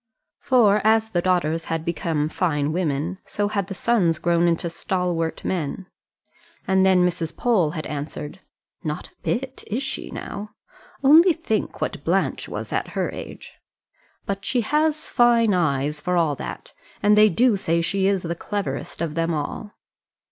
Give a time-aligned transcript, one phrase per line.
[0.39, 5.45] for as the daughters had become fine women, so had the sons grown into stalwart
[5.45, 5.87] men.
[6.67, 7.37] And then Mrs.
[7.37, 8.39] Pole had answered:
[8.83, 10.55] "Not a bit; is she, now?
[11.03, 13.59] Only think what Blanche was at her age.
[14.25, 16.73] But she has fine eyes, for all that;
[17.03, 19.73] and they do say she is the cleverest of them all."